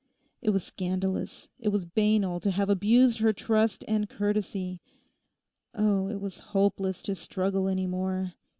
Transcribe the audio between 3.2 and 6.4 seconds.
trust and courtesy. Oh, it was